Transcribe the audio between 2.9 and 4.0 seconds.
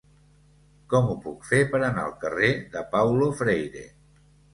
Paulo Freire?